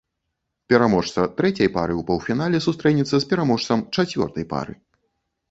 Пераможца 0.73 1.25
трэцяй 1.41 1.69
пары 1.75 1.93
ў 1.97 2.01
паўфінале 2.07 2.63
сустрэнецца 2.67 3.15
з 3.27 3.29
пераможцам 3.35 3.87
чацвёртай 3.99 4.51
пары. 4.57 4.73